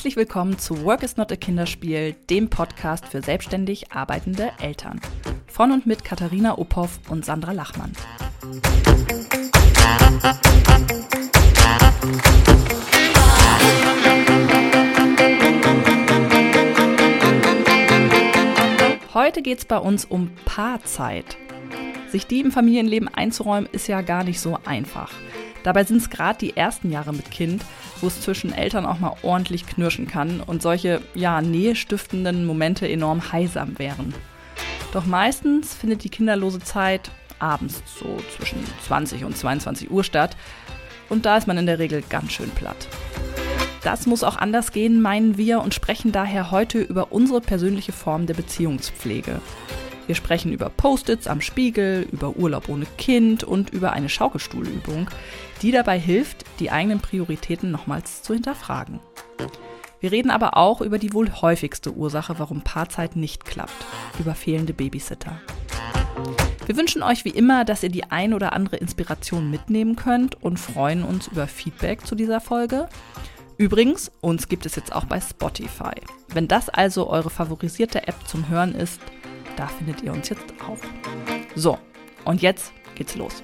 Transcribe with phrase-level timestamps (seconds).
[0.00, 4.98] Herzlich willkommen zu Work is not a Kinderspiel, dem Podcast für selbstständig arbeitende Eltern.
[5.46, 7.92] Von und mit Katharina Uphoff und Sandra Lachmann.
[19.12, 21.36] Heute geht es bei uns um Paarzeit.
[22.08, 25.12] Sich die im Familienleben einzuräumen, ist ja gar nicht so einfach.
[25.62, 27.64] Dabei sind es gerade die ersten Jahre mit Kind,
[28.00, 33.32] wo es zwischen Eltern auch mal ordentlich knirschen kann und solche, ja, nähestiftenden Momente enorm
[33.32, 34.14] heilsam wären.
[34.92, 40.36] Doch meistens findet die kinderlose Zeit abends so zwischen 20 und 22 Uhr statt
[41.08, 42.88] und da ist man in der Regel ganz schön platt.
[43.82, 48.26] Das muss auch anders gehen, meinen wir, und sprechen daher heute über unsere persönliche Form
[48.26, 49.40] der Beziehungspflege.
[50.10, 55.08] Wir sprechen über Post-its am Spiegel, über Urlaub ohne Kind und über eine Schaukelstuhlübung,
[55.62, 58.98] die dabei hilft, die eigenen Prioritäten nochmals zu hinterfragen.
[60.00, 63.86] Wir reden aber auch über die wohl häufigste Ursache, warum Paarzeit nicht klappt,
[64.18, 65.40] über fehlende Babysitter.
[66.66, 70.58] Wir wünschen euch wie immer, dass ihr die ein oder andere Inspiration mitnehmen könnt und
[70.58, 72.88] freuen uns über Feedback zu dieser Folge.
[73.58, 75.94] Übrigens, uns gibt es jetzt auch bei Spotify.
[76.34, 79.00] Wenn das also eure favorisierte App zum Hören ist,
[79.60, 80.78] da findet ihr uns jetzt auch.
[81.54, 81.78] So,
[82.24, 83.42] und jetzt geht's los.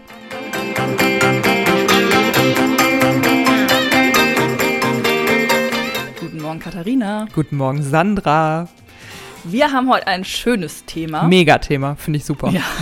[6.18, 7.28] Guten Morgen, Katharina.
[7.34, 8.66] Guten Morgen, Sandra.
[9.44, 11.24] Wir haben heute ein schönes Thema.
[11.24, 12.48] Mega-Thema, finde ich super.
[12.48, 12.62] Ja.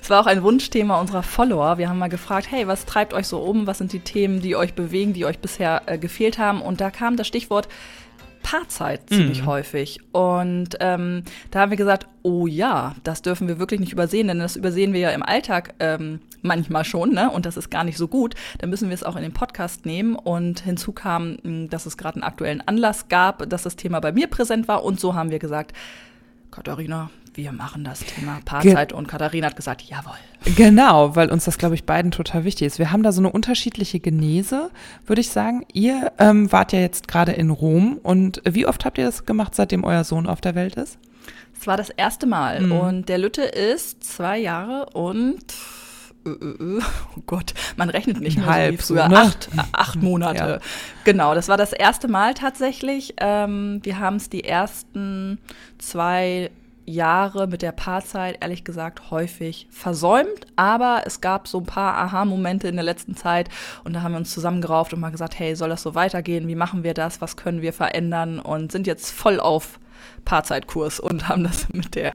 [0.00, 1.78] Es war auch ein Wunschthema unserer Follower.
[1.78, 3.66] Wir haben mal gefragt, hey, was treibt euch so um?
[3.66, 6.62] Was sind die Themen, die euch bewegen, die euch bisher äh, gefehlt haben?
[6.62, 7.66] Und da kam das Stichwort
[8.46, 9.46] Paarzeit ziemlich mhm.
[9.46, 9.98] häufig.
[10.12, 14.38] Und ähm, da haben wir gesagt, oh ja, das dürfen wir wirklich nicht übersehen, denn
[14.38, 17.28] das übersehen wir ja im Alltag ähm, manchmal schon, ne?
[17.28, 18.36] Und das ist gar nicht so gut.
[18.58, 20.14] Dann müssen wir es auch in den Podcast nehmen.
[20.14, 24.12] Und hinzu kam, hm, dass es gerade einen aktuellen Anlass gab, dass das Thema bei
[24.12, 24.84] mir präsent war.
[24.84, 25.72] Und so haben wir gesagt,
[26.52, 30.16] Katharina, wir machen das Thema Paarzeit Ge und Katharina hat gesagt, jawohl.
[30.56, 32.78] Genau, weil uns das, glaube ich, beiden total wichtig ist.
[32.78, 34.70] Wir haben da so eine unterschiedliche Genese,
[35.06, 35.64] würde ich sagen.
[35.72, 39.54] Ihr ähm, wart ja jetzt gerade in Rom und wie oft habt ihr das gemacht,
[39.54, 40.98] seitdem euer Sohn auf der Welt ist?
[41.58, 42.72] Es war das erste Mal mhm.
[42.72, 45.54] und der Lütte ist zwei Jahre und
[46.24, 46.82] äh, äh, äh,
[47.16, 49.08] oh Gott, man rechnet nicht mehr Halb, so wie früher.
[49.08, 49.18] Ne?
[49.18, 50.38] Acht, acht Monate.
[50.38, 50.58] Ja.
[51.04, 53.14] Genau, das war das erste Mal tatsächlich.
[53.18, 55.38] Ähm, wir haben es die ersten
[55.78, 56.50] zwei
[56.86, 62.68] Jahre mit der Paarzeit ehrlich gesagt häufig versäumt, aber es gab so ein paar Aha-Momente
[62.68, 63.48] in der letzten Zeit
[63.84, 66.48] und da haben wir uns zusammengerauft und mal gesagt, hey, soll das so weitergehen?
[66.48, 67.20] Wie machen wir das?
[67.20, 68.38] Was können wir verändern?
[68.38, 69.78] Und sind jetzt voll auf
[70.24, 72.12] Paarzeitkurs und haben das mit der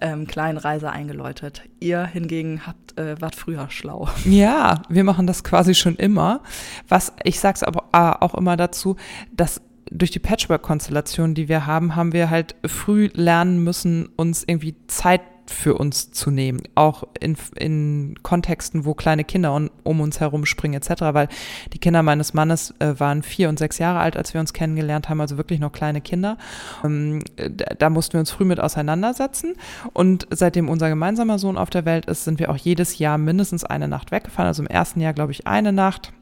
[0.00, 1.62] ähm, kleinen Reise eingeläutet.
[1.80, 4.08] Ihr hingegen habt äh, wart früher schlau.
[4.24, 6.40] Ja, wir machen das quasi schon immer.
[6.88, 8.96] Was ich sag's aber äh, auch immer dazu,
[9.32, 14.74] dass durch die Patchwork-Konstellation, die wir haben, haben wir halt früh lernen müssen, uns irgendwie
[14.86, 20.20] Zeit für uns zu nehmen, auch in, in Kontexten, wo kleine Kinder un, um uns
[20.20, 21.28] herum springen etc., weil
[21.72, 25.08] die Kinder meines Mannes äh, waren vier und sechs Jahre alt, als wir uns kennengelernt
[25.08, 26.38] haben, also wirklich noch kleine Kinder.
[26.82, 29.54] Ähm, da, da mussten wir uns früh mit auseinandersetzen
[29.92, 33.64] und seitdem unser gemeinsamer Sohn auf der Welt ist, sind wir auch jedes Jahr mindestens
[33.64, 36.12] eine Nacht weggefahren, also im ersten Jahr glaube ich eine Nacht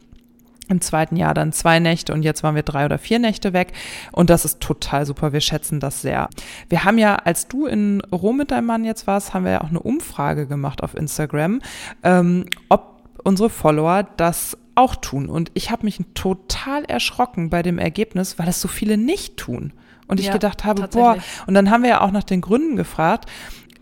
[0.73, 3.73] im zweiten Jahr dann zwei Nächte und jetzt waren wir drei oder vier Nächte weg.
[4.11, 5.33] Und das ist total super.
[5.33, 6.29] Wir schätzen das sehr.
[6.69, 9.61] Wir haben ja, als du in Rom mit deinem Mann jetzt warst, haben wir ja
[9.61, 11.61] auch eine Umfrage gemacht auf Instagram,
[12.03, 15.29] ähm, ob unsere Follower das auch tun.
[15.29, 19.73] Und ich habe mich total erschrocken bei dem Ergebnis, weil es so viele nicht tun.
[20.09, 21.17] Und ich ja, gedacht habe, boah,
[21.47, 23.27] und dann haben wir ja auch nach den Gründen gefragt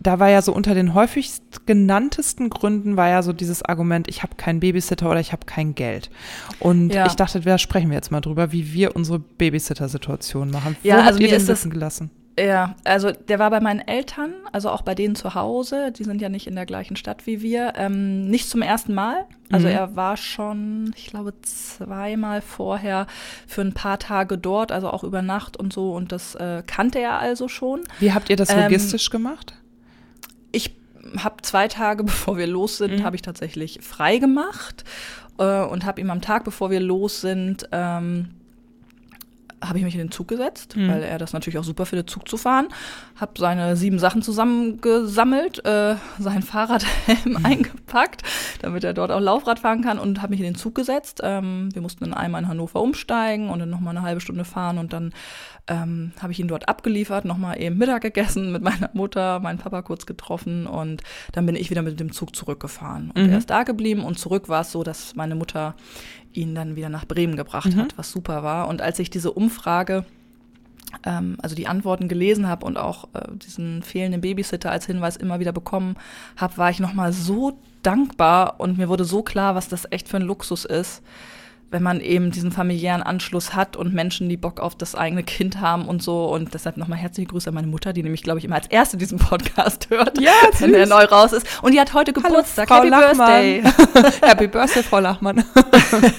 [0.00, 4.22] da war ja so unter den häufigst genanntesten Gründen war ja so dieses Argument, ich
[4.22, 6.10] habe keinen Babysitter oder ich habe kein Geld.
[6.58, 7.06] Und ja.
[7.06, 10.76] ich dachte, da sprechen wir jetzt mal drüber, wie wir unsere Babysitter-Situation machen.
[10.82, 12.10] Wo ja, also habt ihr den Wissen gelassen?
[12.38, 15.92] Ja, also der war bei meinen Eltern, also auch bei denen zu Hause.
[15.92, 17.74] Die sind ja nicht in der gleichen Stadt wie wir.
[17.76, 19.26] Ähm, nicht zum ersten Mal.
[19.52, 19.74] Also mhm.
[19.74, 23.06] er war schon, ich glaube, zweimal vorher
[23.46, 25.92] für ein paar Tage dort, also auch über Nacht und so.
[25.92, 27.82] Und das äh, kannte er also schon.
[27.98, 29.54] Wie habt ihr das ähm, logistisch ähm, gemacht?
[31.18, 33.04] Habe zwei Tage, bevor wir los sind, mhm.
[33.04, 34.84] habe ich tatsächlich frei gemacht
[35.38, 38.30] äh, und habe ihm am Tag, bevor wir los sind, ähm,
[39.62, 40.88] habe ich mich in den Zug gesetzt, mhm.
[40.88, 42.68] weil er das natürlich auch super findet, Zug zu fahren.
[43.16, 47.46] Habe seine sieben Sachen zusammengesammelt, äh, sein Fahrradhelm mhm.
[47.46, 48.22] eingepackt,
[48.62, 51.20] damit er dort auch Laufrad fahren kann und habe mich in den Zug gesetzt.
[51.22, 54.78] Ähm, wir mussten dann einmal in Hannover umsteigen und dann nochmal eine halbe Stunde fahren
[54.78, 55.12] und dann
[55.68, 59.82] ähm, habe ich ihn dort abgeliefert, nochmal eben Mittag gegessen mit meiner Mutter, meinen Papa
[59.82, 61.02] kurz getroffen und
[61.32, 63.12] dann bin ich wieder mit dem Zug zurückgefahren.
[63.12, 63.32] Und mhm.
[63.32, 65.74] er ist da geblieben und zurück war es so, dass meine Mutter
[66.32, 67.80] ihn dann wieder nach Bremen gebracht mhm.
[67.80, 68.68] hat, was super war.
[68.68, 70.04] Und als ich diese Umfrage
[71.04, 75.40] ähm, also die Antworten gelesen habe und auch äh, diesen fehlenden Babysitter als Hinweis immer
[75.40, 75.96] wieder bekommen
[76.36, 80.18] habe, war ich nochmal so dankbar und mir wurde so klar, was das echt für
[80.18, 81.02] ein Luxus ist,
[81.70, 85.60] wenn man eben diesen familiären Anschluss hat und Menschen, die Bock auf das eigene Kind
[85.60, 86.24] haben und so.
[86.26, 88.96] Und deshalb nochmal herzliche Grüße an meine Mutter, die nämlich, glaube ich, immer als erste
[88.96, 91.46] diesen Podcast hört, ja, wenn er neu raus ist.
[91.62, 92.68] Und die hat heute Geburtstag.
[92.70, 93.62] Hallo, Happy Birthday.
[94.28, 95.44] Happy Birthday, Frau Lachmann.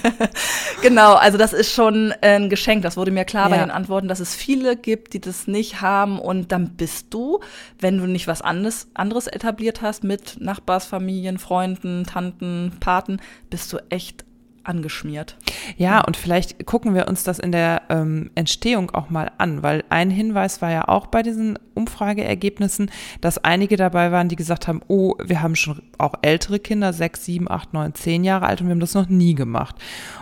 [0.82, 2.82] genau, also das ist schon ein Geschenk.
[2.82, 3.56] Das wurde mir klar ja.
[3.56, 6.18] bei den Antworten, dass es viele gibt, die das nicht haben.
[6.18, 7.40] Und dann bist du,
[7.78, 13.20] wenn du nicht was anderes, anderes etabliert hast mit Nachbarsfamilien, Freunden, Tanten, Paten,
[13.50, 14.24] bist du echt
[14.64, 15.36] angeschmiert.
[15.76, 19.84] Ja, und vielleicht gucken wir uns das in der ähm, Entstehung auch mal an, weil
[19.90, 24.82] ein Hinweis war ja auch bei diesen Umfrageergebnissen, dass einige dabei waren, die gesagt haben,
[24.88, 28.66] oh, wir haben schon auch ältere Kinder, sechs, sieben, acht, neun, zehn Jahre alt und
[28.66, 29.76] wir haben das noch nie gemacht.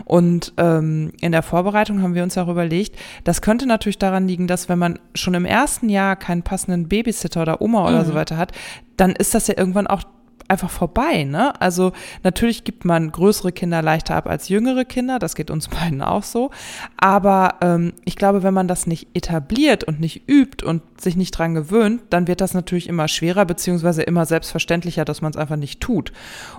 [0.05, 4.47] Und ähm, in der Vorbereitung haben wir uns auch überlegt, das könnte natürlich daran liegen,
[4.47, 8.07] dass wenn man schon im ersten Jahr keinen passenden Babysitter oder Oma oder mhm.
[8.07, 8.53] so weiter hat,
[8.97, 10.05] dann ist das ja irgendwann auch
[10.51, 11.25] einfach vorbei.
[11.25, 11.59] Ne?
[11.61, 11.93] Also
[12.23, 16.25] natürlich gibt man größere Kinder leichter ab als jüngere Kinder, das geht uns beiden auch
[16.25, 16.51] so.
[16.97, 21.31] Aber ähm, ich glaube, wenn man das nicht etabliert und nicht übt und sich nicht
[21.33, 25.57] dran gewöhnt, dann wird das natürlich immer schwerer, beziehungsweise immer selbstverständlicher, dass man es einfach
[25.57, 26.13] nicht tut.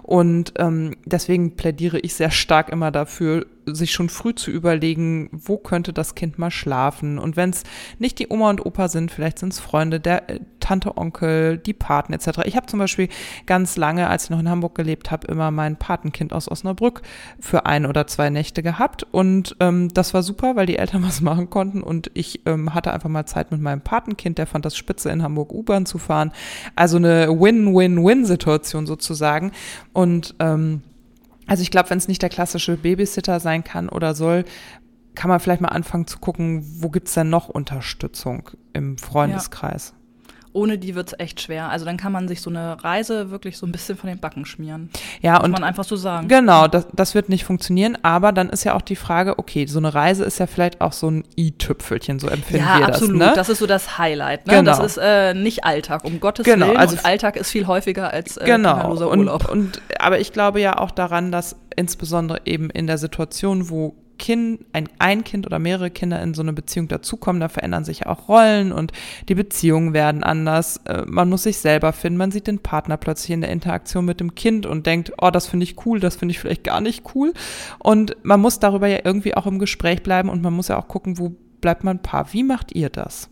[0.04, 5.58] Und ähm, deswegen plädiere ich sehr stark immer dafür, sich schon früh zu überlegen, wo
[5.58, 7.20] könnte das Kind mal schlafen.
[7.20, 7.64] Und wenn es
[8.00, 11.74] nicht die Oma und Opa sind, vielleicht sind es Freunde, der äh, Tante, Onkel, die
[11.74, 12.42] Paten etc.
[12.46, 13.10] Ich habe zum Beispiel
[13.46, 17.02] ganz lange, als ich noch in Hamburg gelebt habe, immer mein Patenkind aus Osnabrück
[17.40, 19.04] für ein oder zwei Nächte gehabt.
[19.12, 22.94] Und ähm, das war super, weil die Eltern was machen konnten und ich ähm, hatte
[22.94, 26.32] einfach mal Zeit mit meinem Patenkind, der fand das spitze, in Hamburg U-Bahn zu fahren.
[26.76, 29.52] Also eine Win-Win-Win-Situation sozusagen.
[29.94, 30.82] Und ähm,
[31.48, 34.46] also ich glaube, wenn es nicht der klassische Babysitter sein kann oder soll,
[35.16, 39.94] kann man vielleicht mal anfangen zu gucken, wo gibt es denn noch Unterstützung im Freundeskreis.
[39.96, 40.01] Ja
[40.54, 41.70] ohne die wird es echt schwer.
[41.70, 44.46] Also dann kann man sich so eine Reise wirklich so ein bisschen von den Backen
[44.46, 44.90] schmieren.
[45.22, 46.28] Ja, Muss und man einfach so sagen.
[46.28, 49.80] Genau, das, das wird nicht funktionieren, aber dann ist ja auch die Frage, okay, so
[49.80, 53.22] eine Reise ist ja vielleicht auch so ein i-Tüpfelchen, so empfinden ja, wir absolut.
[53.22, 53.30] das.
[53.30, 53.36] Ne?
[53.36, 54.48] Das ist so das Highlight.
[54.48, 54.56] Ne?
[54.56, 54.72] Genau.
[54.72, 56.78] Das ist äh, nicht Alltag, um Gottes genau, Willen.
[56.78, 58.92] Also und Alltag ist viel häufiger als äh, genau.
[58.92, 59.12] Urlaub.
[59.12, 63.96] Und, und, aber ich glaube ja auch daran, dass insbesondere eben in der Situation, wo
[64.22, 68.06] kind, ein, ein Kind oder mehrere Kinder in so eine Beziehung dazukommen, da verändern sich
[68.06, 68.94] auch Rollen und
[69.28, 70.78] die Beziehungen werden anders.
[70.86, 72.20] Äh, man muss sich selber finden.
[72.20, 75.48] Man sieht den Partner plötzlich in der Interaktion mit dem Kind und denkt, oh, das
[75.48, 77.34] finde ich cool, das finde ich vielleicht gar nicht cool.
[77.80, 80.88] Und man muss darüber ja irgendwie auch im Gespräch bleiben und man muss ja auch
[80.88, 82.32] gucken, wo bleibt man Paar.
[82.32, 83.31] Wie macht ihr das?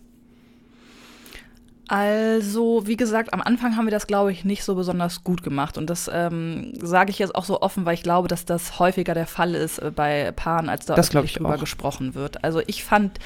[1.89, 5.75] Also, wie gesagt, am Anfang haben wir das, glaube ich, nicht so besonders gut gemacht.
[5.75, 9.15] Und das ähm, sage ich jetzt auch so offen, weil ich glaube, dass das häufiger
[9.15, 12.43] der Fall ist äh, bei Paaren, als da das darüber gesprochen wird.
[12.43, 13.17] Also ich fand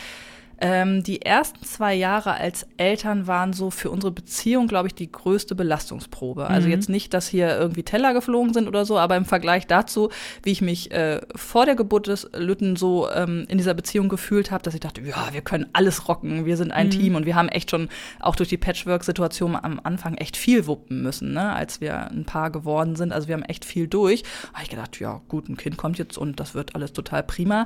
[0.59, 5.11] ähm, die ersten zwei Jahre als Eltern waren so für unsere Beziehung, glaube ich, die
[5.11, 6.47] größte Belastungsprobe.
[6.47, 6.73] Also mhm.
[6.73, 10.09] jetzt nicht, dass hier irgendwie Teller geflogen sind oder so, aber im Vergleich dazu,
[10.44, 14.51] wie ich mich äh, vor der Geburt des Lütten so ähm, in dieser Beziehung gefühlt
[14.51, 16.91] habe, dass ich dachte, ja, wir können alles rocken, wir sind ein mhm.
[16.91, 17.89] Team und wir haben echt schon
[18.19, 22.51] auch durch die Patchwork-Situation am Anfang echt viel wuppen müssen, ne, als wir ein Paar
[22.51, 23.11] geworden sind.
[23.11, 24.23] Also wir haben echt viel durch.
[24.54, 27.66] Habe ich gedacht, ja, gut, ein Kind kommt jetzt und das wird alles total prima.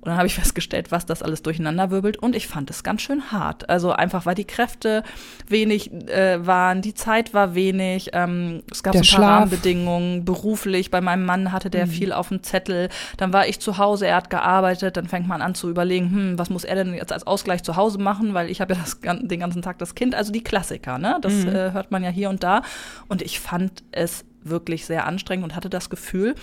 [0.00, 2.16] Und dann habe ich festgestellt, was das alles durcheinander wirbelt.
[2.16, 3.68] Und ich fand es ganz schön hart.
[3.68, 5.02] Also einfach, weil die Kräfte
[5.46, 8.10] wenig äh, waren, die Zeit war wenig.
[8.14, 9.40] Ähm, es gab der so ein paar Schlaf.
[9.40, 10.24] Rahmenbedingungen.
[10.24, 11.90] Beruflich, bei meinem Mann hatte der mhm.
[11.90, 12.88] viel auf dem Zettel.
[13.18, 14.96] Dann war ich zu Hause, er hat gearbeitet.
[14.96, 17.76] Dann fängt man an zu überlegen, hm, was muss er denn jetzt als Ausgleich zu
[17.76, 18.32] Hause machen?
[18.32, 20.14] Weil ich habe ja das, den ganzen Tag das Kind.
[20.14, 21.18] Also die Klassiker, ne?
[21.20, 21.48] Das mhm.
[21.48, 22.62] äh, hört man ja hier und da.
[23.08, 26.34] Und ich fand es wirklich sehr anstrengend und hatte das Gefühl,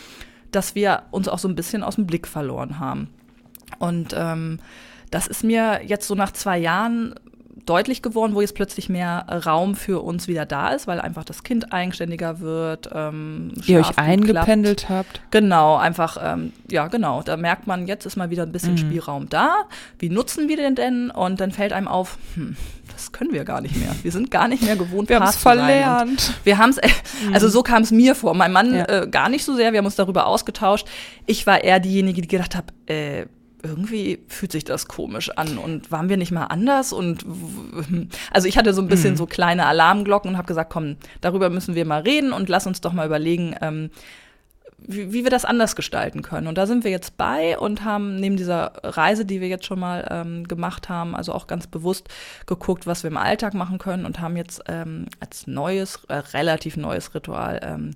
[0.51, 3.09] dass wir uns auch so ein bisschen aus dem Blick verloren haben.
[3.79, 4.59] Und ähm,
[5.11, 7.15] das ist mir jetzt so nach zwei Jahren
[7.67, 11.43] deutlich geworden, wo jetzt plötzlich mehr Raum für uns wieder da ist, weil einfach das
[11.43, 12.89] Kind eigenständiger wird.
[12.93, 15.19] Ähm, Ihr euch eingependelt klappt.
[15.19, 15.31] habt.
[15.31, 18.77] Genau, einfach, ähm, ja genau, da merkt man, jetzt ist mal wieder ein bisschen mhm.
[18.77, 19.65] Spielraum da.
[19.99, 21.11] Wie nutzen wir den denn?
[21.11, 22.55] Und dann fällt einem auf, hm,
[22.93, 23.93] das können wir gar nicht mehr.
[24.01, 26.33] Wir sind gar nicht mehr gewohnt, wir haben es verlernt.
[26.43, 26.89] Wir haben es, äh,
[27.33, 28.33] also so kam es mir vor.
[28.33, 28.85] Mein Mann ja.
[28.85, 29.73] äh, gar nicht so sehr.
[29.73, 30.87] Wir haben uns darüber ausgetauscht.
[31.25, 33.25] Ich war eher diejenige, die gedacht hat, äh,
[33.67, 37.25] irgendwie fühlt sich das komisch an und waren wir nicht mal anders und
[38.31, 39.17] also ich hatte so ein bisschen mhm.
[39.17, 42.81] so kleine Alarmglocken und habe gesagt, komm, darüber müssen wir mal reden und lass uns
[42.81, 43.89] doch mal überlegen, ähm,
[44.79, 46.47] wie, wie, wir das anders gestalten können.
[46.47, 49.79] Und da sind wir jetzt bei und haben neben dieser Reise, die wir jetzt schon
[49.79, 52.09] mal ähm, gemacht haben, also auch ganz bewusst
[52.45, 56.77] geguckt, was wir im Alltag machen können und haben jetzt ähm, als neues, äh, relativ
[56.77, 57.95] neues Ritual ähm,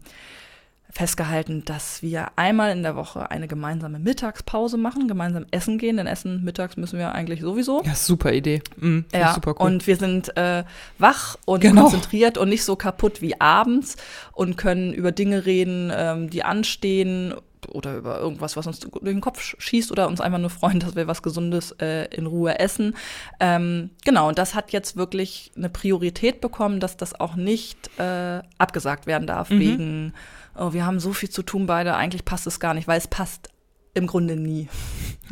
[0.91, 6.07] festgehalten, dass wir einmal in der Woche eine gemeinsame Mittagspause machen, gemeinsam essen gehen, denn
[6.07, 7.81] Essen mittags müssen wir eigentlich sowieso.
[7.83, 8.61] Ja, super Idee.
[8.77, 9.65] Mhm, ja, super cool.
[9.67, 10.63] und wir sind äh,
[10.99, 11.83] wach und Genau.
[11.83, 13.95] konzentriert und nicht so kaputt wie abends
[14.33, 17.33] und können über Dinge reden, ähm, die anstehen
[17.67, 20.79] oder über irgendwas, was uns durch den Kopf sch- schießt oder uns einfach nur freuen,
[20.79, 22.95] dass wir was Gesundes äh, in Ruhe essen.
[23.39, 28.41] Ähm, genau, und das hat jetzt wirklich eine Priorität bekommen, dass das auch nicht äh,
[28.57, 29.59] abgesagt werden darf Mhm.
[29.59, 30.13] wegen,
[30.55, 33.07] oh, wir haben so viel zu tun beide, eigentlich passt es gar nicht, weil es
[33.07, 33.49] passt
[33.93, 34.69] im Grunde nie.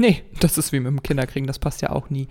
[0.02, 2.30] Nee, das ist wie mit dem Kinderkriegen, das passt ja auch nie.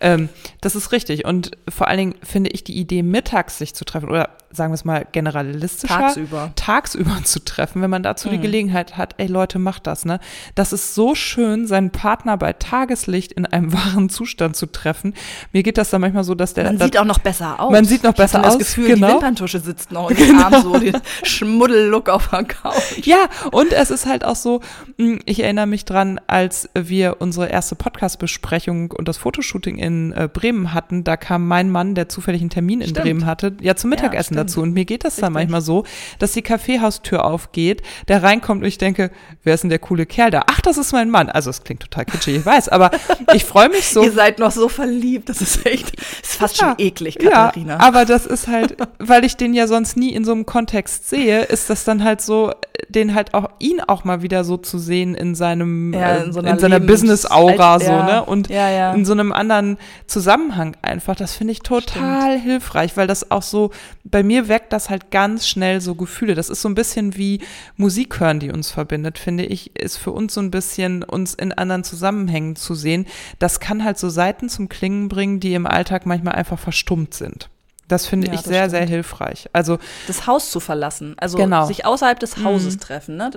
[0.00, 0.30] Ähm,
[0.62, 1.26] das ist richtig.
[1.26, 4.74] Und vor allen Dingen finde ich die Idee, mittags sich zu treffen oder sagen wir
[4.74, 6.52] es mal generalistischer, Tagsüber.
[6.56, 8.42] tagsüber zu treffen, wenn man dazu die Mhm.
[8.42, 10.18] Gelegenheit hat, ey Leute, macht das, ne?
[10.54, 15.12] Das ist so schön, seinen Partner bei Tageslicht in einem wahren Zustand zu treffen.
[15.52, 17.70] Mir geht das dann manchmal so, dass der Man da- sieht auch noch besser aus.
[17.70, 19.06] Man sieht noch Ich besser dann das aus, Gefühl, genau.
[19.08, 22.74] die Wimperntusche sitzt noch in den Arm, so den Schmuddellook auf der Couch.
[23.04, 24.60] Ja, und es ist halt auch so,
[24.96, 30.28] mh, ich erinnere mich dran, als wir unsere erste Podcast-Besprechung und das Fotoshooting in äh,
[30.32, 33.04] Bremen hatten, da kam mein Mann, der zufällig einen Termin in Stimmt.
[33.04, 34.40] Bremen hatte, ja zum Mittagessen stimmt.
[34.50, 34.62] dazu.
[34.62, 35.50] Und mir geht das dann Richtig.
[35.50, 35.84] manchmal so,
[36.18, 39.10] dass die Kaffeehaustür aufgeht, der reinkommt und ich denke,
[39.44, 40.44] wer ist denn der coole Kerl da?
[40.46, 41.28] Ach, das ist mein Mann.
[41.28, 42.90] Also es klingt total kitschig, ich weiß, aber
[43.34, 44.02] ich freue mich so.
[44.02, 47.74] Ihr seid noch so verliebt, das ist echt, ist fast schon eklig, Katharina.
[47.74, 51.08] Ja, aber das ist halt, weil ich den ja sonst nie in so einem Kontext
[51.08, 52.52] sehe, ist das dann halt so,
[52.88, 56.24] den halt auch, ihn auch mal wieder so zu sehen in seinem, Ja, äh, in
[56.26, 58.04] in, so einer seiner Lebens- Business-Aura so, ja.
[58.04, 58.24] ne?
[58.24, 58.92] Und Ja, ja.
[58.92, 61.16] in so einem anderen Zusammenhang einfach.
[61.16, 63.70] Das finde ich total hilfreich, weil das auch so,
[64.04, 66.34] bei mir weckt das halt ganz schnell so Gefühle.
[66.34, 67.40] Das ist so ein bisschen wie
[67.76, 71.52] Musik hören, die uns verbindet, finde ich, ist für uns so ein bisschen, uns in
[71.52, 73.06] anderen Zusammenhängen zu sehen.
[73.38, 77.48] Das kann halt so Seiten zum Klingen bringen, die im Alltag manchmal einfach verstummt sind.
[77.90, 78.90] Das finde Ja, ich das sehr, sehr stimmt.
[78.90, 79.48] hilfreich.
[79.52, 81.66] Also, das Haus zu verlassen, also Genau.
[81.66, 82.80] sich außerhalb des Hauses Mhm.
[82.80, 83.30] treffen, ne?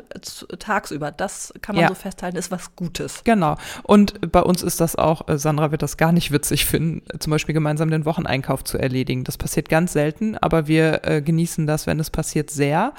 [0.59, 1.87] tagsüber, das kann man Ja.
[1.89, 3.21] so festhalten, ist was Gutes.
[3.23, 3.55] Genau.
[3.83, 7.31] Und bei uns ist das auch, äh, Sandra wird das gar nicht witzig finden, zum
[7.31, 9.23] Beispiel gemeinsam den Wocheneinkauf zu erledigen.
[9.23, 12.93] Das passiert ganz selten, aber wir äh, genießen das, wenn es passiert, sehr.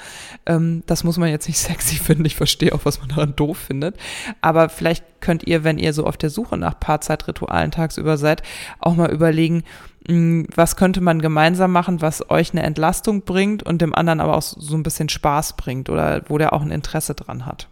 [0.46, 2.24] Ähm, das muss man jetzt nicht sexy finden.
[2.24, 3.96] Ich verstehe auch, was man daran doof findet.
[4.40, 8.42] Aber vielleicht könnt ihr, wenn ihr so auf der Suche nach Paarzeitritualen tagsüber seid,
[8.78, 9.62] auch mal überlegen,
[10.06, 14.42] was könnte man gemeinsam machen, was euch eine Entlastung bringt und dem anderen aber auch
[14.42, 17.68] so ein bisschen Spaß bringt oder wo der auch ein Interesse dran hat.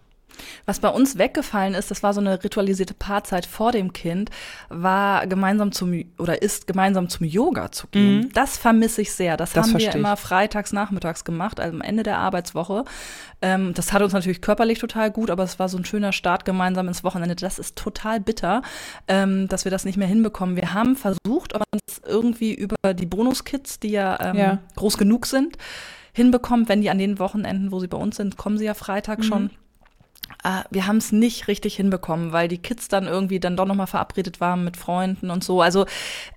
[0.66, 4.30] Was bei uns weggefallen ist, das war so eine ritualisierte Paarzeit vor dem Kind,
[4.68, 8.30] war gemeinsam zum oder ist gemeinsam zum Yoga zu gehen.
[8.34, 9.37] Das vermisse ich sehr.
[9.37, 9.54] Das, Mhm.
[9.54, 9.94] Das haben wir ich.
[9.94, 12.84] immer freitags nachmittags gemacht, also am Ende der Arbeitswoche.
[13.40, 16.44] Ähm, das hat uns natürlich körperlich total gut, aber es war so ein schöner Start
[16.44, 17.34] gemeinsam ins Wochenende.
[17.37, 18.62] Das ist total bitter,
[19.08, 20.56] ähm, dass wir das nicht mehr hinbekommen.
[20.56, 24.58] Wir haben versucht, ob man es irgendwie über die Bonuskids, die ja, ähm, Ja.
[24.76, 25.56] groß genug sind,
[26.12, 29.20] hinbekommt, wenn die an den Wochenenden, wo sie bei uns sind, kommen sie ja Freitag
[29.20, 29.22] Mhm.
[29.25, 29.50] schon.
[30.44, 33.87] Äh, wir haben es nicht richtig hinbekommen, weil die Kids dann irgendwie dann doch nochmal
[33.87, 35.61] verabredet waren mit Freunden und so.
[35.62, 35.87] Also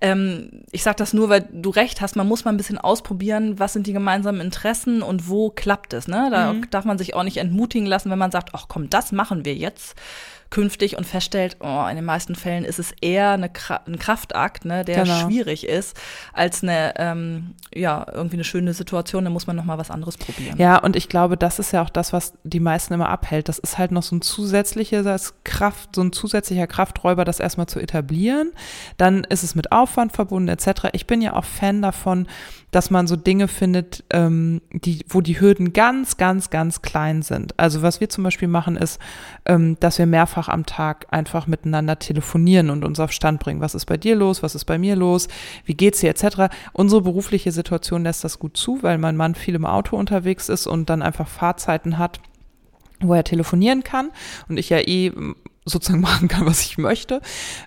[0.02, 3.58] ähm, ich sage das nur, weil du recht hast, man muss mal ein bisschen ausprobieren,
[3.60, 6.08] was sind die gemeinsamen Interessen und wo klappt es.
[6.08, 6.30] Ne?
[6.32, 6.70] Da Mhm.
[6.70, 9.56] darf man sich auch nicht entmutigen lassen, wenn man sagt, ach komm, das machen wir
[9.56, 9.96] jetzt
[10.50, 13.52] künftig und feststellt, oh, in den meisten Fällen ist es eher eine
[13.86, 15.28] ein Kraftakt, ne, der Genau.
[15.28, 15.98] schwierig ist,
[16.34, 20.58] als eine, ähm, ja, irgendwie eine schöne Situation, da muss man nochmal was anderes probieren.
[20.58, 23.50] Ja, und ich glaube, das ist ja auch das, was die meisten immer abhält.
[23.50, 27.80] Das ist halt noch so ein zusätzliches Kraft, so ein zusätzlicher Krafträuber, das erstmal zu
[27.80, 28.52] etablieren.
[28.98, 30.90] Dann ist es mit Aufwand verbunden, etc.
[30.94, 32.28] Ich bin ja auch Fan davon,
[32.72, 37.58] dass man so Dinge findet, ähm, die, wo die Hürden ganz, ganz, ganz klein sind.
[37.58, 39.00] Also was wir zum Beispiel machen, ist,
[39.46, 43.62] ähm, dass wir mehrfach am Tag einfach miteinander telefonieren und uns auf Stand bringen.
[43.62, 44.44] Was ist bei dir los?
[44.44, 45.28] Was ist bei mir los?
[45.66, 46.10] Wie geht's dir?
[46.10, 46.54] Etc.
[46.74, 50.68] Unsere berufliche Situation lässt das gut zu, weil mein Mann viel im Auto unterwegs ist
[50.68, 52.20] und dann einfach Fahrzeiten hat,
[53.00, 54.12] wo er telefonieren kann
[54.48, 55.12] und ich ja eh
[55.66, 57.22] sozusagen machen kann, was ich möchte.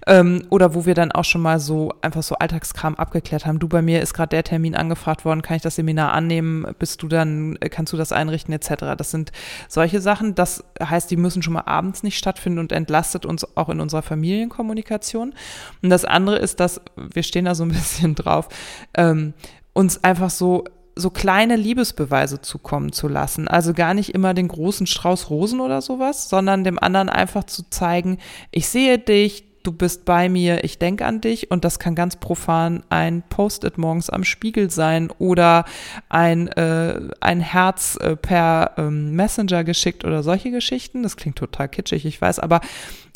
[0.07, 3.59] Ähm, oder wo wir dann auch schon mal so einfach so Alltagskram abgeklärt haben.
[3.59, 6.67] Du, bei mir ist gerade der Termin angefragt worden, kann ich das Seminar annehmen?
[6.79, 8.97] Bist du dann, äh, kannst du das einrichten, etc.
[8.97, 9.33] Das sind
[9.69, 10.35] solche Sachen.
[10.35, 14.03] Das heißt, die müssen schon mal abends nicht stattfinden und entlastet uns auch in unserer
[14.03, 15.35] Familienkommunikation.
[15.83, 18.49] Und das andere ist, dass wir stehen da so ein bisschen drauf,
[18.95, 19.35] ähm,
[19.73, 20.65] uns einfach so
[20.99, 23.49] so kleine Liebesbeweise zukommen zu lassen.
[23.49, 27.71] Also gar nicht immer den großen Strauß Rosen oder sowas, sondern dem anderen einfach zu
[27.71, 28.19] zeigen,
[28.51, 31.51] ich sehe dich, du bist bei mir, ich denke an dich.
[31.51, 35.65] Und das kann ganz profan ein Post-it morgens am Spiegel sein oder
[36.09, 41.03] ein, äh, ein Herz äh, per ähm, Messenger geschickt oder solche Geschichten.
[41.03, 42.61] Das klingt total kitschig, ich weiß, aber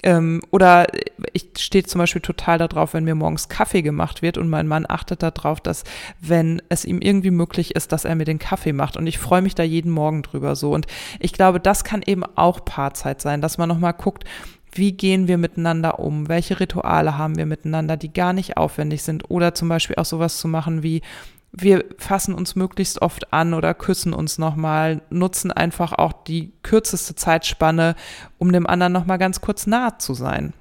[0.02, 0.86] ähm, oder
[1.32, 4.84] ich stehe zum Beispiel total darauf, wenn mir morgens Kaffee gemacht wird und mein Mann
[4.88, 5.84] achtet darauf, dass
[6.20, 8.96] wenn es ihm irgendwie möglich ist, dass er mir den Kaffee macht.
[8.96, 10.72] Und ich freue mich da jeden Morgen drüber so.
[10.72, 10.86] Und
[11.20, 14.24] ich glaube, das kann eben auch Paarzeit sein, dass man nochmal guckt,
[14.74, 16.28] wie gehen wir miteinander um?
[16.28, 19.30] Welche Rituale haben wir miteinander, die gar nicht aufwendig sind?
[19.30, 21.02] Oder zum Beispiel auch sowas zu machen wie,
[21.52, 27.14] wir fassen uns möglichst oft an oder küssen uns nochmal, nutzen einfach auch die kürzeste
[27.14, 27.94] Zeitspanne,
[28.38, 30.54] um dem anderen nochmal ganz kurz nahe zu sein.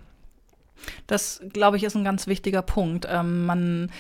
[1.08, 3.08] Das, glaube ich, ist ein ganz wichtiger Punkt.
[3.10, 3.91] Ähm, man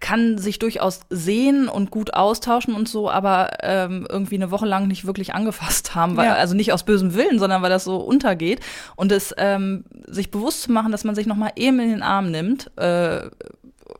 [0.00, 4.88] kann sich durchaus sehen und gut austauschen und so, aber ähm, irgendwie eine Woche lang
[4.88, 6.34] nicht wirklich angefasst haben, weil, ja.
[6.34, 8.60] also nicht aus bösem Willen, sondern weil das so untergeht
[8.96, 12.02] und es ähm, sich bewusst zu machen, dass man sich noch mal eben in den
[12.02, 13.28] Arm nimmt, äh,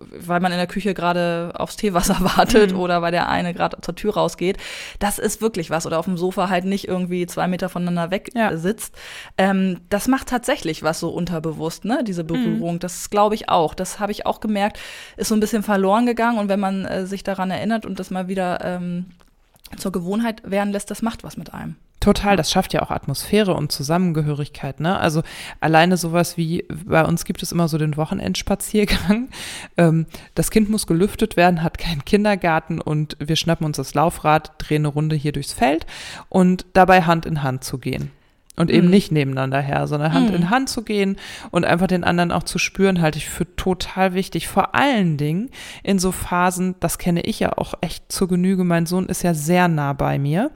[0.00, 2.80] weil man in der Küche gerade aufs Teewasser wartet mhm.
[2.80, 4.58] oder weil der eine gerade zur Tür rausgeht.
[4.99, 5.87] Das ist wirklich was.
[5.87, 8.56] Oder auf dem Sofa halt nicht irgendwie zwei Meter voneinander weg ja.
[8.56, 8.94] sitzt.
[9.38, 12.02] Ähm, das macht tatsächlich was so unterbewusst, ne?
[12.04, 12.75] Diese Berührung.
[12.75, 12.80] Mhm.
[12.80, 13.75] Das glaube ich auch.
[13.75, 14.78] Das habe ich auch gemerkt,
[15.16, 16.38] ist so ein bisschen verloren gegangen.
[16.38, 19.06] Und wenn man äh, sich daran erinnert und das mal wieder ähm,
[19.76, 21.76] zur Gewohnheit werden lässt, das macht was mit einem.
[22.02, 24.80] Total, das schafft ja auch Atmosphäre und Zusammengehörigkeit.
[24.80, 24.99] Ne?
[24.99, 25.23] Also
[25.61, 29.28] alleine sowas wie, bei uns gibt es immer so den Wochenendspaziergang.
[29.76, 34.52] Ähm, das Kind muss gelüftet werden, hat keinen Kindergarten und wir schnappen uns das Laufrad,
[34.59, 35.87] drehen eine Runde hier durchs Feld
[36.28, 38.11] und dabei Hand in Hand zu gehen.
[38.54, 38.92] Und eben mhm.
[38.92, 40.37] nicht nebeneinander her, sondern Hand mhm.
[40.37, 41.16] in Hand zu gehen
[41.50, 44.47] und einfach den anderen auch zu spüren, halte ich für total wichtig.
[44.47, 45.49] Vor allen Dingen
[45.82, 48.64] in so Phasen, das kenne ich ja auch echt zur Genüge.
[48.64, 50.50] Mein Sohn ist ja sehr nah bei mir.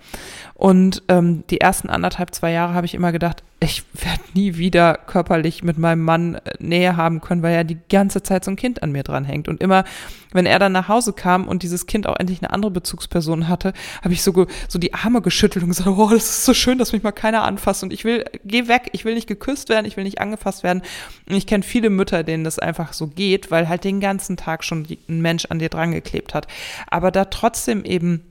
[0.52, 4.94] Und ähm, die ersten anderthalb, zwei Jahre habe ich immer gedacht, ich werde nie wieder
[4.94, 8.56] körperlich mit meinem Mann äh, Nähe haben können, weil ja die ganze Zeit so ein
[8.56, 9.48] Kind an mir dran hängt.
[9.48, 9.84] Und immer,
[10.32, 13.72] wenn er dann nach Hause kam und dieses Kind auch endlich eine andere Bezugsperson hatte,
[14.02, 16.92] habe ich so, so die Arme geschüttelt und gesagt, oh, das ist so schön, dass
[16.92, 17.82] mich mal keiner anfasst.
[17.82, 20.82] Und ich will, geh weg, ich will nicht geküsst werden, ich will nicht angefasst werden.
[21.26, 24.64] Und ich kenne viele Mütter, denen das einfach so geht, weil halt den ganzen Tag
[24.64, 26.46] schon ein Mensch an dir dran geklebt hat.
[26.88, 28.22] Aber da trotzdem eben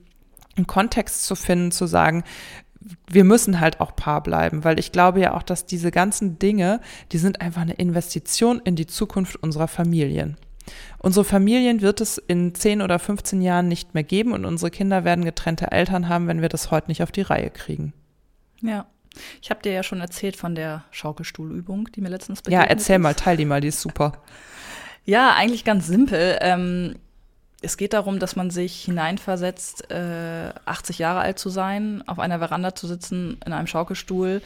[0.56, 2.24] einen Kontext zu finden, zu sagen,
[3.08, 6.82] wir müssen halt auch Paar bleiben, weil ich glaube ja auch, dass diese ganzen Dinge,
[7.12, 10.38] die sind einfach eine Investition in die Zukunft unserer Familien.
[11.00, 15.04] Unsere Familien wird es in 10 oder 15 Jahren nicht mehr geben und unsere Kinder
[15.04, 17.94] werden getrennte Eltern haben, wenn wir das heute nicht auf die Reihe kriegen.
[18.62, 18.86] Ja.
[19.42, 22.98] Ich habe dir ja schon erzählt von der Schaukelstuhlübung, die mir letztens begegnet Ja, erzähl
[22.98, 23.02] ist.
[23.02, 24.14] mal, teil die mal, die ist super.
[25.08, 26.40] Ja, eigentlich ganz simpel.
[26.42, 26.96] Ähm,
[27.66, 32.40] es geht darum, dass man sich hineinversetzt, äh, 80 Jahre alt zu sein, auf einer
[32.40, 34.42] Veranda zu sitzen, in einem Schaukelstuhl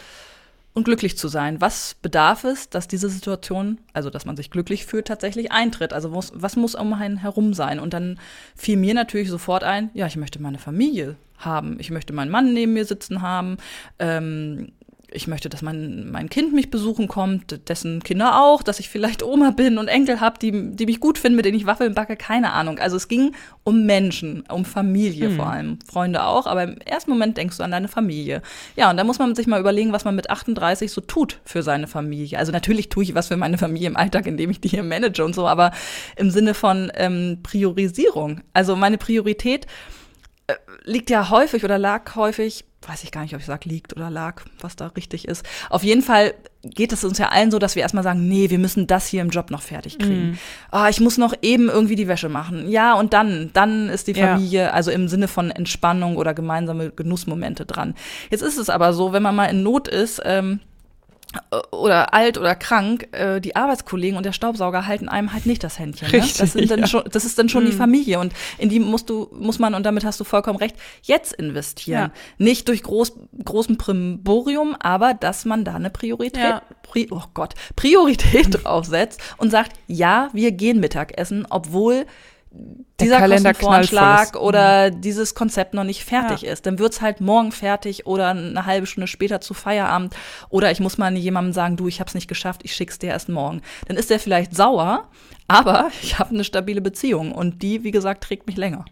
[0.73, 1.59] und glücklich zu sein.
[1.59, 5.93] Was bedarf es, dass diese Situation, also dass man sich glücklich fühlt, tatsächlich eintritt?
[5.93, 7.79] Also was, was muss um einen herum sein?
[7.79, 8.19] Und dann
[8.55, 12.53] fiel mir natürlich sofort ein, ja, ich möchte meine Familie haben, ich möchte meinen Mann
[12.53, 13.57] neben mir sitzen haben,
[13.97, 14.71] ähm,
[15.11, 19.23] ich möchte, dass mein, mein Kind mich besuchen kommt, dessen Kinder auch, dass ich vielleicht
[19.23, 22.15] Oma bin und Enkel habe, die, die mich gut finden, mit denen ich Waffeln backe,
[22.15, 22.79] keine Ahnung.
[22.79, 25.35] Also es ging um Menschen, um Familie mhm.
[25.35, 28.41] vor allem, Freunde auch, aber im ersten Moment denkst du an deine Familie.
[28.75, 31.63] Ja, und da muss man sich mal überlegen, was man mit 38 so tut für
[31.63, 32.37] seine Familie.
[32.37, 35.23] Also natürlich tue ich was für meine Familie im Alltag, indem ich die hier manage
[35.23, 35.71] und so, aber
[36.15, 38.41] im Sinne von ähm, Priorisierung.
[38.53, 39.67] Also meine Priorität
[40.83, 44.09] liegt ja häufig oder lag häufig weiß ich gar nicht, ob ich sage, liegt oder
[44.09, 45.45] lag, was da richtig ist.
[45.69, 46.33] Auf jeden Fall
[46.63, 49.21] geht es uns ja allen so, dass wir erstmal sagen, nee, wir müssen das hier
[49.21, 50.31] im Job noch fertig kriegen.
[50.31, 50.37] Mm.
[50.71, 52.69] Oh, ich muss noch eben irgendwie die Wäsche machen.
[52.69, 54.71] Ja, und dann, dann ist die Familie, ja.
[54.71, 57.95] also im Sinne von Entspannung oder gemeinsame Genussmomente dran.
[58.29, 60.59] Jetzt ist es aber so, wenn man mal in Not ist, ähm,
[61.71, 65.77] oder alt oder krank, äh, die Arbeitskollegen und der Staubsauger halten einem halt nicht das
[65.77, 66.07] Händchen.
[66.07, 66.13] Ne?
[66.13, 66.87] Richtig, das, sind dann ja.
[66.87, 67.67] schon, das ist dann schon mhm.
[67.67, 70.75] die Familie und in die musst du, muss man, und damit hast du vollkommen recht,
[71.03, 72.11] jetzt investieren.
[72.11, 72.11] Ja.
[72.39, 73.13] Nicht durch groß,
[73.45, 76.61] großen Primborium, aber dass man da eine Priorität, ja.
[76.81, 82.07] Pri, oh Gott, Priorität draufsetzt und sagt, ja, wir gehen Mittagessen, obwohl
[82.51, 85.01] dieser Kostenvoranschlag oder mhm.
[85.01, 86.51] dieses Konzept noch nicht fertig ja.
[86.51, 86.65] ist.
[86.65, 90.15] Dann wird's halt morgen fertig oder eine halbe Stunde später zu Feierabend.
[90.49, 93.29] Oder ich muss mal jemandem sagen, du, ich hab's nicht geschafft, ich schick's dir erst
[93.29, 93.61] morgen.
[93.87, 95.09] Dann ist der vielleicht sauer,
[95.49, 98.85] aber ich habe eine stabile Beziehung und die, wie gesagt, trägt mich länger.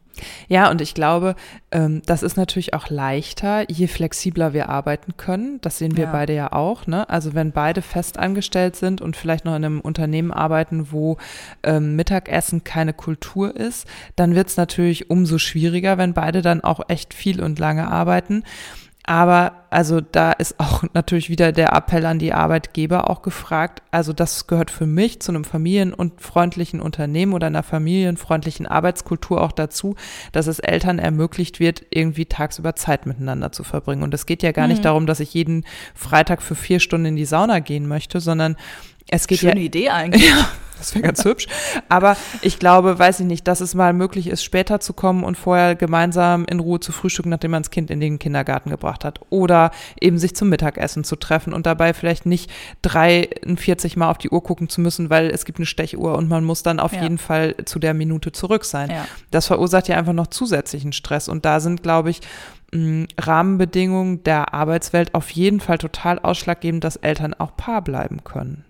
[0.48, 1.36] Ja, und ich glaube,
[1.72, 5.60] ähm, das ist natürlich auch leichter, je flexibler wir arbeiten können.
[5.62, 6.12] Das sehen wir ja.
[6.12, 6.88] beide ja auch.
[6.88, 7.08] Ne?
[7.10, 11.17] Also wenn beide fest angestellt sind und vielleicht noch in einem Unternehmen arbeiten, wo
[11.63, 16.82] ähm, Mittagessen keine Kultur ist, dann wird es natürlich umso schwieriger, wenn beide dann auch
[16.88, 18.43] echt viel und lange arbeiten.
[19.08, 23.82] Aber also da ist auch natürlich wieder der Appell an die Arbeitgeber auch gefragt.
[23.89, 29.41] Also das gehört für mich zu einem familien- und freundlichen Unternehmen oder einer familienfreundlichen Arbeitskultur
[29.41, 29.96] auch dazu,
[30.34, 34.04] dass es Eltern ermöglicht wird, irgendwie tagsüber Zeit miteinander zu verbringen.
[34.04, 34.74] Und es geht ja gar mhm.
[34.74, 35.65] nicht darum, dass ich jeden
[35.96, 38.58] Freitag für vier Stunden in die Sauna gehen möchte, sondern
[39.10, 40.30] es geht Schöne ja, Idee eigentlich.
[40.30, 41.48] Ja, das wäre ganz hübsch.
[41.90, 45.38] Aber ich glaube, weiß ich nicht, dass es mal möglich ist, später zu kommen und
[45.38, 49.20] vorher gemeinsam in Ruhe zu frühstücken, nachdem man das Kind in den Kindergarten gebracht hat.
[49.30, 52.52] Oder eben sich zum Mittagessen zu treffen und dabei vielleicht nicht
[52.84, 56.44] 43 Mal auf die Uhr gucken zu müssen, weil es gibt eine Stechuhr und man
[56.44, 57.04] muss dann auf ja.
[57.04, 58.90] jeden Fall zu der Minute zurück sein.
[58.90, 59.06] Ja.
[59.32, 61.28] Das verursacht ja einfach noch zusätzlichen Stress.
[61.28, 62.22] Und da sind, glaube ich,
[62.74, 68.66] Rahmenbedingungen der Arbeitswelt auf jeden Fall total ausschlaggebend, dass Eltern auch Paar bleiben können.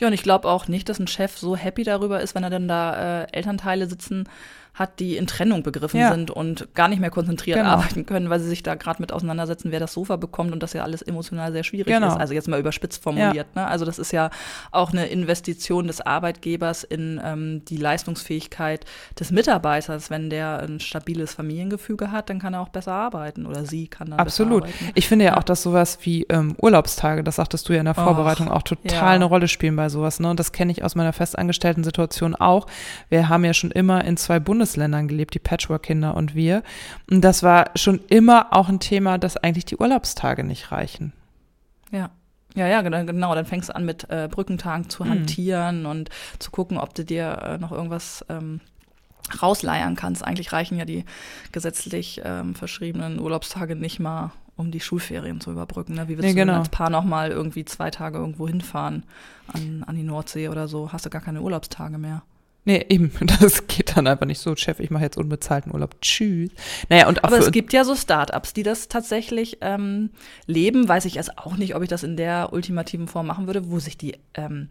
[0.00, 2.50] Ja, und ich glaube auch nicht, dass ein Chef so happy darüber ist, wenn er
[2.50, 4.28] dann da äh, Elternteile sitzen
[4.74, 6.10] hat, die in Trennung begriffen ja.
[6.10, 7.70] sind und gar nicht mehr konzentriert genau.
[7.70, 10.72] arbeiten können, weil sie sich da gerade mit auseinandersetzen, wer das Sofa bekommt und das
[10.72, 12.08] ja alles emotional sehr schwierig genau.
[12.08, 12.16] ist.
[12.16, 13.48] Also jetzt mal überspitzt formuliert.
[13.54, 13.62] Ja.
[13.62, 13.66] Ne?
[13.68, 14.30] Also das ist ja
[14.70, 18.86] auch eine Investition des Arbeitgebers in ähm, die Leistungsfähigkeit
[19.18, 20.10] des Mitarbeiters.
[20.10, 24.08] Wenn der ein stabiles Familiengefüge hat, dann kann er auch besser arbeiten oder sie kann
[24.08, 24.62] dann Absolut.
[24.64, 24.92] Besser arbeiten.
[24.94, 27.84] Ich finde ja, ja, auch, dass sowas wie ähm, Urlaubstage, das sagtest du ja in
[27.84, 30.18] der Vorbereitung, Och, auch total eine Rolle spielen bei sowas.
[30.18, 30.30] Ne?
[30.30, 32.66] Und das kenne ich aus meiner festangestellten Situation auch.
[33.10, 36.62] Wir haben ja schon immer in zwei Bundes Bundesländern gelebt, die Patchwork-Kinder und wir.
[37.10, 41.12] Und das war schon immer auch ein Thema, dass eigentlich die Urlaubstage nicht reichen.
[41.90, 42.10] Ja.
[42.54, 43.34] Ja, ja, genau.
[43.34, 45.10] Dann fängst du an mit äh, Brückentagen zu mhm.
[45.10, 45.86] hantieren mhm.
[45.86, 48.60] und zu gucken, ob du dir äh, noch irgendwas ähm,
[49.42, 50.22] rausleiern kannst.
[50.22, 51.06] Eigentlich reichen ja die
[51.50, 55.94] gesetzlich ähm, verschriebenen Urlaubstage nicht mal, um die Schulferien zu überbrücken.
[55.94, 56.06] Ne?
[56.06, 56.52] Wie willst nee, genau.
[56.52, 59.02] du als Paar noch mal irgendwie zwei Tage irgendwo hinfahren
[59.48, 60.92] an, an die Nordsee oder so?
[60.92, 62.22] Hast du gar keine Urlaubstage mehr.
[62.64, 66.00] Nee, eben, das geht dann einfach nicht so, Chef, ich mache jetzt unbezahlten Urlaub.
[66.00, 66.50] Tschüss.
[66.88, 70.10] Naja, und Aber es gibt ja so Startups, die das tatsächlich ähm,
[70.46, 70.88] leben.
[70.88, 73.78] Weiß ich erst auch nicht, ob ich das in der ultimativen Form machen würde, wo
[73.78, 74.68] sich die ähm,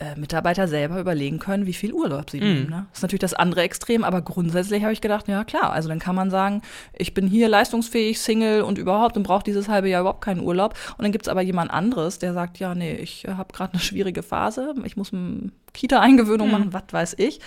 [0.00, 2.44] äh, Mitarbeiter selber überlegen können, wie viel Urlaub sie mm.
[2.44, 2.70] nehmen.
[2.70, 2.86] Ne?
[2.90, 5.98] Das ist natürlich das andere Extrem, aber grundsätzlich habe ich gedacht, ja klar, also dann
[5.98, 6.62] kann man sagen,
[6.96, 10.74] ich bin hier leistungsfähig, Single und überhaupt und brauche dieses halbe Jahr überhaupt keinen Urlaub.
[10.96, 13.72] Und dann gibt es aber jemand anderes, der sagt, ja, nee, ich äh, habe gerade
[13.72, 16.52] eine schwierige Phase, ich muss eine Kita-Eingewöhnung mm.
[16.52, 17.40] machen, was weiß ich.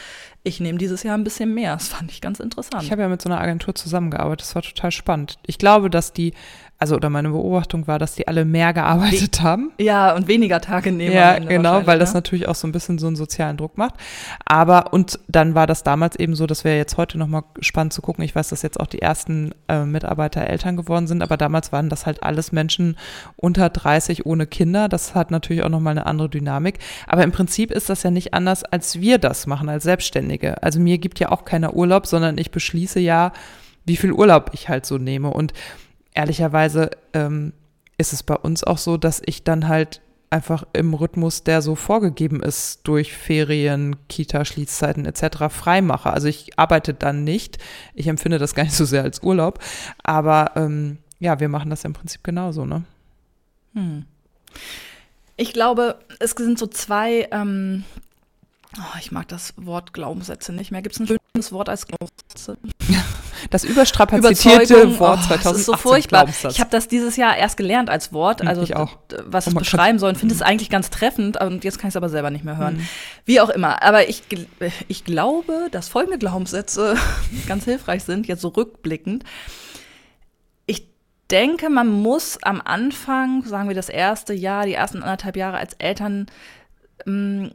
[0.44, 1.74] Ich nehme dieses Jahr ein bisschen mehr.
[1.74, 2.84] Das fand ich ganz interessant.
[2.84, 5.38] Ich habe ja mit so einer Agentur zusammengearbeitet, das war total spannend.
[5.46, 6.34] Ich glaube, dass die
[6.82, 9.72] also oder meine Beobachtung war, dass die alle mehr gearbeitet We haben.
[9.80, 11.14] Ja, und weniger Tage nehmen.
[11.16, 12.18] Ja, genau, weil das ne?
[12.18, 13.94] natürlich auch so ein bisschen so einen sozialen Druck macht.
[14.46, 18.02] Aber und dann war das damals eben so, das wäre jetzt heute nochmal spannend zu
[18.02, 18.24] gucken.
[18.24, 21.88] Ich weiß, dass jetzt auch die ersten äh, Mitarbeiter Eltern geworden sind, aber damals waren
[21.88, 22.98] das halt alles Menschen
[23.36, 24.90] unter 30 ohne Kinder.
[24.90, 26.80] Das hat natürlich auch nochmal eine andere Dynamik.
[27.06, 30.64] Aber im Prinzip ist das ja nicht anders, als wir das machen als Selbstständige.
[30.64, 33.34] Also mir gibt ja auch keiner Urlaub, sondern ich beschließe ja,
[33.86, 35.30] wie viel Urlaub ich halt so nehme.
[35.30, 35.54] Und
[36.14, 37.54] ehrlicherweise ähm,
[37.98, 41.76] ist es bei uns auch so, dass ich dann halt einfach im Rhythmus, der so
[41.76, 45.50] vorgegeben ist durch Ferien, Kita, Schließzeiten etc.
[45.50, 46.12] frei mache.
[46.12, 47.58] Also ich arbeite dann nicht.
[47.94, 49.60] Ich empfinde das gar nicht so sehr als Urlaub.
[50.04, 52.84] Aber ähm, ja, wir machen das im Prinzip genauso, ne?
[53.74, 54.06] Hm.
[55.36, 57.84] Ich glaube, es sind so zwei ähm,
[58.78, 60.82] Oh, ich mag das Wort Glaubenssätze nicht mehr.
[60.82, 62.58] Gibt es ein schönes Wort als Glaubenssätze?
[63.50, 65.44] Das überstrapazierte Wort oh, 2018.
[65.44, 66.28] Das ist so furchtbar.
[66.50, 68.98] Ich habe das dieses Jahr erst gelernt als Wort, also ich auch.
[69.26, 71.98] was es beschreiben soll und finde es eigentlich ganz treffend und jetzt kann ich es
[71.98, 72.78] aber selber nicht mehr hören.
[72.78, 72.88] Mhm.
[73.26, 73.82] Wie auch immer.
[73.84, 74.24] Aber ich,
[74.88, 76.96] ich glaube, dass folgende Glaubenssätze
[77.48, 79.24] ganz hilfreich sind, jetzt so rückblickend.
[80.66, 80.88] Ich
[81.30, 85.74] denke, man muss am Anfang, sagen wir das erste Jahr, die ersten anderthalb Jahre als
[85.74, 86.28] Eltern
[87.06, 87.48] mm,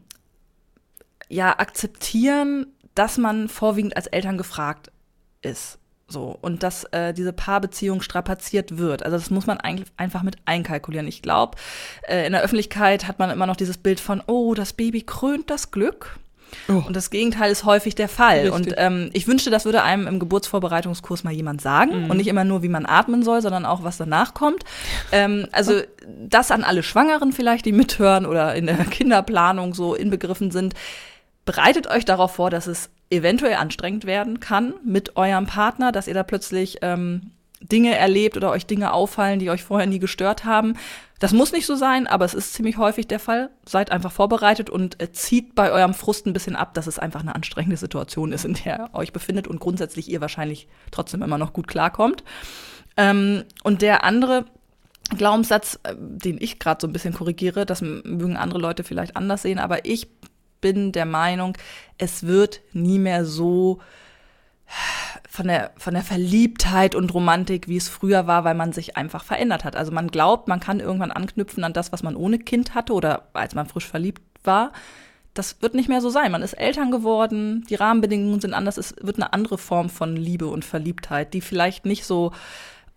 [1.29, 4.91] ja akzeptieren, dass man vorwiegend als Eltern gefragt
[5.43, 5.79] ist.
[6.09, 9.03] So, und dass äh, diese Paarbeziehung strapaziert wird.
[9.03, 11.09] Also das muss man eigentlich einfach mit einkalkulieren.
[11.09, 11.59] Ich glaube,
[12.07, 15.51] äh, in der Öffentlichkeit hat man immer noch dieses Bild von, oh, das Baby krönt
[15.51, 16.17] das Glück.
[16.69, 16.85] Oh.
[16.87, 18.49] Und das Gegenteil ist häufig der Fall.
[18.49, 18.53] Richtig.
[18.55, 22.05] Und ähm, ich wünschte, das würde einem im Geburtsvorbereitungskurs mal jemand sagen.
[22.05, 22.11] Mhm.
[22.11, 24.63] Und nicht immer nur, wie man atmen soll, sondern auch, was danach kommt.
[25.11, 30.53] Ähm, also das an alle Schwangeren vielleicht, die mithören oder in der Kinderplanung so inbegriffen
[30.53, 30.75] sind
[31.47, 36.15] bereitet euch darauf vor, dass es eventuell anstrengend werden kann mit eurem Partner, dass ihr
[36.15, 40.75] da plötzlich ähm, Dinge erlebt oder euch Dinge auffallen, die euch vorher nie gestört haben.
[41.19, 43.51] Das muss nicht so sein, aber es ist ziemlich häufig der Fall.
[43.65, 47.21] Seid einfach vorbereitet und äh, zieht bei eurem Frust ein bisschen ab, dass es einfach
[47.21, 51.39] eine anstrengende Situation ist, in der ihr euch befindet und grundsätzlich ihr wahrscheinlich trotzdem immer
[51.39, 52.23] noch gut klarkommt.
[52.99, 54.45] Ähm, und der andere
[55.17, 59.43] Glaubenssatz, äh, den ich gerade so ein bisschen korrigiere, das mögen andere Leute vielleicht anders
[59.43, 60.09] sehen, aber ich
[60.61, 61.57] bin der Meinung,
[61.99, 63.81] es wird nie mehr so
[65.29, 69.23] von der, von der Verliebtheit und Romantik, wie es früher war, weil man sich einfach
[69.23, 69.77] verändert hat.
[69.77, 73.29] Also man glaubt, man kann irgendwann anknüpfen an das, was man ohne Kind hatte oder
[73.33, 74.73] als man frisch verliebt war.
[75.35, 76.33] Das wird nicht mehr so sein.
[76.33, 80.47] Man ist Eltern geworden, die Rahmenbedingungen sind anders, es wird eine andere Form von Liebe
[80.47, 82.33] und Verliebtheit, die vielleicht nicht so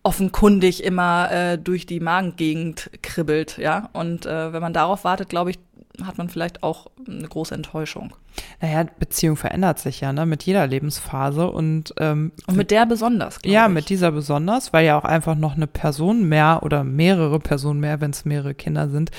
[0.02, 3.90] offenkundig immer äh, durch die Magengegend kribbelt, ja.
[3.92, 5.58] Und äh, wenn man darauf wartet, glaube ich,
[6.06, 8.14] hat man vielleicht auch eine große Enttäuschung.
[8.60, 13.38] Naja, Beziehung verändert sich ja, ne, mit jeder Lebensphase und ähm, Und mit der besonders,
[13.44, 13.72] ja, ich.
[13.72, 18.00] mit dieser besonders, weil ja auch einfach noch eine Person mehr oder mehrere Personen mehr,
[18.00, 19.10] wenn es mehrere Kinder sind,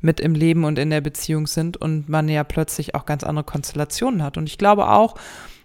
[0.00, 3.44] mit im Leben und in der Beziehung sind und man ja plötzlich auch ganz andere
[3.44, 4.36] Konstellationen hat.
[4.36, 5.16] Und ich glaube auch,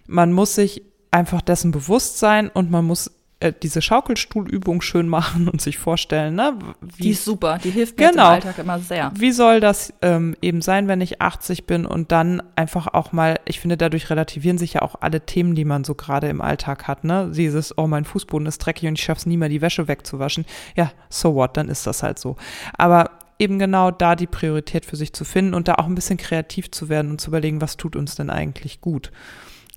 [0.06, 5.48] man muss sich einfach dessen bewusst sein und man muss äh, diese Schaukelstuhlübung schön machen
[5.48, 6.58] und sich vorstellen, ne?
[6.80, 9.12] Wie, die ist super, die hilft mir genau, im Alltag immer sehr.
[9.14, 13.38] Wie soll das ähm, eben sein, wenn ich 80 bin und dann einfach auch mal,
[13.44, 16.88] ich finde, dadurch relativieren sich ja auch alle Themen, die man so gerade im Alltag
[16.88, 17.30] hat, ne?
[17.34, 20.46] Dieses, oh, mein Fußboden ist dreckig und ich schaff's nie mehr, die Wäsche wegzuwaschen.
[20.74, 22.36] Ja, so what, dann ist das halt so.
[22.78, 26.16] Aber eben genau da die Priorität für sich zu finden und da auch ein bisschen
[26.16, 29.12] kreativ zu werden und zu überlegen, was tut uns denn eigentlich gut.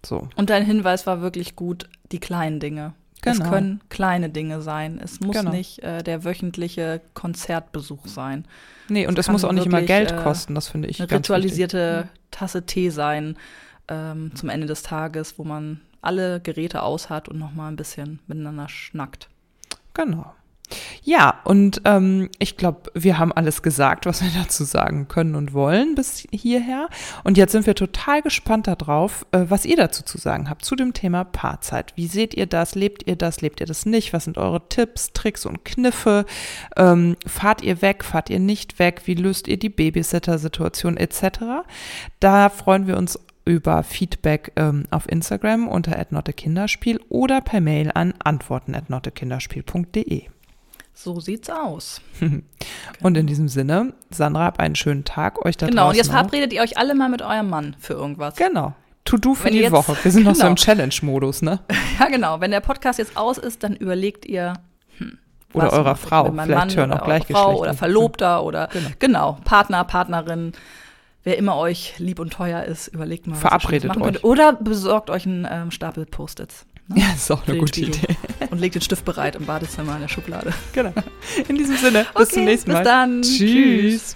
[0.05, 0.29] So.
[0.37, 2.93] Und dein Hinweis war wirklich gut, die kleinen Dinge.
[3.21, 3.43] Genau.
[3.43, 4.99] Es können kleine Dinge sein.
[5.03, 5.51] Es muss genau.
[5.51, 8.45] nicht äh, der wöchentliche Konzertbesuch sein.
[8.87, 11.01] Nee, und es, muss auch nicht immer Geld äh, kosten, das finde ich.
[11.01, 12.21] Eine ritualisierte wichtig.
[12.31, 13.35] Tasse Tee sein
[13.89, 18.19] ähm, zum Ende des Tages, wo man alle Geräte aus hat und nochmal ein bisschen
[18.27, 19.27] miteinander schnackt.
[19.93, 20.33] Genau.
[21.03, 25.53] Ja, und ähm, ich glaube, wir haben alles gesagt, was wir dazu sagen können und
[25.53, 26.89] wollen bis hierher.
[27.23, 30.75] Und jetzt sind wir total gespannt darauf, äh, was ihr dazu zu sagen habt zu
[30.75, 31.93] dem Thema Paarzeit.
[31.95, 32.75] Wie seht ihr das?
[32.75, 33.41] Lebt ihr das?
[33.41, 34.13] Lebt ihr das nicht?
[34.13, 36.25] Was sind eure Tipps, Tricks und Kniffe?
[36.75, 38.03] Ähm, fahrt ihr weg?
[38.03, 39.01] Fahrt ihr nicht weg?
[39.05, 41.39] Wie löst ihr die Babysitter-Situation etc.?
[42.19, 48.13] Da freuen wir uns über Feedback ähm, auf Instagram unter @nottekinderspiel oder per Mail an
[48.19, 50.27] antworten@nottekinderspiel.de.
[51.01, 52.01] So sieht's aus.
[53.01, 56.11] und in diesem Sinne, Sandra, habt einen schönen Tag euch da Genau, draußen und jetzt
[56.11, 58.35] verabredet ihr euch alle mal mit eurem Mann für irgendwas.
[58.35, 58.73] Genau.
[59.05, 59.95] To-Do für Wenn die jetzt, Woche.
[60.03, 60.31] Wir sind genau.
[60.31, 60.65] noch so im genau.
[60.65, 61.61] Challenge-Modus, ne?
[62.01, 62.41] Ja, genau.
[62.41, 64.55] Wenn der Podcast jetzt aus ist, dann überlegt ihr,
[64.97, 65.17] hm,
[65.53, 66.33] oder eurer Frau.
[66.33, 68.89] Vielleicht Mann hören auch gleich Frau oder Verlobter oder genau.
[68.99, 69.37] genau.
[69.45, 70.51] Partner, Partnerin
[71.23, 74.23] wer immer euch lieb und teuer ist, überlegt mal, was Verabredet ihr euch.
[74.25, 76.65] Oder besorgt euch einen ähm, Stapel Post-its.
[76.89, 77.01] Ne?
[77.01, 78.17] Ja, ist auch eine gute Idee.
[78.49, 80.53] Und legt den Stift bereit im Badezimmer in der Schublade.
[80.73, 80.93] Genau.
[81.47, 82.79] In diesem Sinne, bis okay, zum nächsten Mal.
[82.79, 83.21] Bis dann.
[83.21, 84.15] Tschüss.